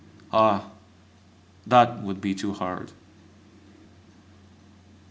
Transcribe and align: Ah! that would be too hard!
Ah! 0.33 0.71
that 1.67 2.01
would 2.01 2.19
be 2.21 2.33
too 2.33 2.53
hard! 2.53 2.91